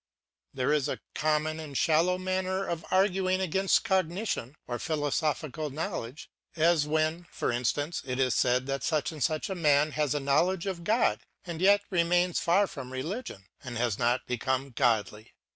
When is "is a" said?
0.73-0.99